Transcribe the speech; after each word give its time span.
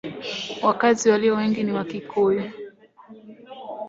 Wakazi 0.63 1.09
walio 1.09 1.35
wengi 1.35 1.63
ni 1.63 1.71
Wakikuyu. 1.71 2.43